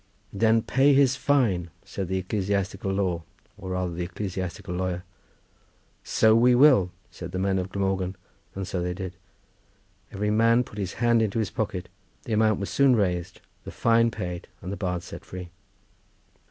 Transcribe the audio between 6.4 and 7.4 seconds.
will!" said the